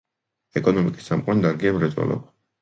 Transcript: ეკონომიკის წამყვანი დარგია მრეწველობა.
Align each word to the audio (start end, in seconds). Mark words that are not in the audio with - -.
ეკონომიკის 0.61 1.09
წამყვანი 1.11 1.45
დარგია 1.45 1.75
მრეწველობა. 1.77 2.35